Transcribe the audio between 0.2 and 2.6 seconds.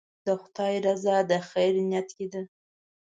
د خدای رضا د خیر نیت کې ده.